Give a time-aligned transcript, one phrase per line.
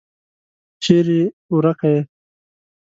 [0.83, 1.21] چیري
[1.55, 2.01] ورکه یې؟